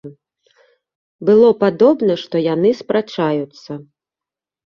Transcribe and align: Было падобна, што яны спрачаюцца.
Было 1.29 1.49
падобна, 1.65 2.13
што 2.23 2.35
яны 2.53 2.69
спрачаюцца. 2.81 3.71